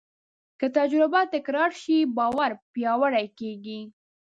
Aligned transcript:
که 0.59 0.67
تجربه 0.77 1.21
تکرار 1.33 1.71
شي، 1.81 1.97
باور 2.17 2.51
پیاوړی 2.73 3.27
کېږي. 3.39 3.79